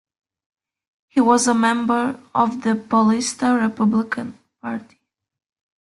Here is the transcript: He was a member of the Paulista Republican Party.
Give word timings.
He 1.09 1.21
was 1.21 1.47
a 1.47 1.53
member 1.53 2.19
of 2.33 2.63
the 2.63 2.73
Paulista 2.73 3.55
Republican 3.61 4.39
Party. 4.59 4.97